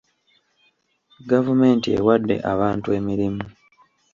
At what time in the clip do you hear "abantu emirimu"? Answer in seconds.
2.53-3.43